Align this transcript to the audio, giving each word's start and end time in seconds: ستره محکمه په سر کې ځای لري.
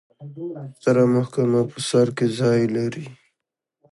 ستره 0.81 1.03
محکمه 1.15 1.61
په 1.71 1.79
سر 1.89 2.07
کې 2.17 2.25
ځای 2.39 2.61
لري. 2.75 3.05